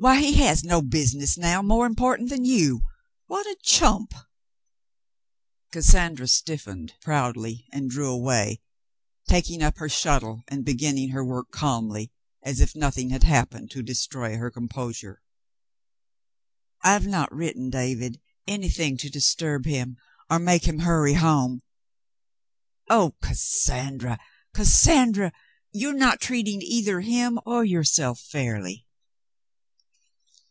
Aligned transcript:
^Tiy, 0.00 0.20
he 0.20 0.32
has 0.34 0.62
no 0.62 0.80
business 0.80 1.36
now 1.36 1.60
more 1.60 1.84
important 1.84 2.28
than 2.30 2.44
you! 2.44 2.82
What 3.26 3.46
a 3.46 3.56
chump!" 3.64 4.14
Cassandra 5.72 6.28
stiffened 6.28 6.94
proudly 7.00 7.66
and 7.72 7.90
drew 7.90 8.08
away, 8.08 8.60
taking 9.28 9.60
up 9.60 9.78
her 9.78 9.88
shuttle 9.88 10.44
and 10.46 10.64
beginning 10.64 11.08
her 11.08 11.24
work 11.24 11.50
calmly 11.50 12.12
as 12.44 12.60
if 12.60 12.76
nothing 12.76 13.10
had 13.10 13.24
happened 13.24 13.72
to 13.72 13.82
destroy 13.82 14.36
her 14.36 14.52
composure. 14.52 15.20
"I've 16.84 17.08
not 17.08 17.34
written 17.34 17.68
David— 17.68 18.20
anything 18.56 18.98
to 18.98 19.10
disturb 19.10 19.64
him— 19.66 19.96
or 20.30 20.38
make 20.38 20.64
him 20.68 20.78
hurry 20.78 21.14
home." 21.14 21.62
"Oh, 22.88 23.16
Cassandra, 23.20 24.20
Cassandra! 24.54 25.32
You're 25.72 25.92
not 25.92 26.20
treating 26.20 26.62
either 26.62 27.00
him 27.00 27.40
or 27.44 27.64
yourself 27.64 28.20
fairly." 28.20 28.84